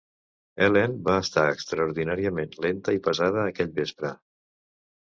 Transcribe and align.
Helene 0.63 1.03
va 1.09 1.17
estar 1.25 1.43
extraordinàriament 1.57 2.59
lenta 2.69 2.99
i 2.99 3.05
pesada 3.11 3.47
aquell 3.53 3.75
vespre. 3.79 4.17